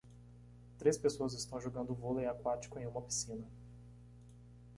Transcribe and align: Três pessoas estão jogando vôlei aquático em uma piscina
Três 0.79 0.97
pessoas 0.97 1.33
estão 1.35 1.61
jogando 1.61 1.93
vôlei 1.93 2.25
aquático 2.25 2.79
em 2.79 2.87
uma 2.87 3.03
piscina 3.03 3.45